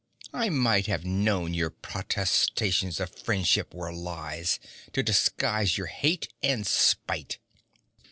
I 0.33 0.49
might 0.49 0.87
have 0.87 1.05
known 1.05 1.53
your 1.53 1.69
protestations 1.69 2.99
of 2.99 3.13
friendship 3.15 3.71
were 3.71 3.93
lies, 3.93 4.59
to 4.93 5.03
disguise 5.03 5.77
your 5.77 5.85
hate 5.85 6.33
and 6.41 6.65
spite.' 6.65 7.37